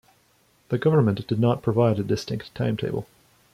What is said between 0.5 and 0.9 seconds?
The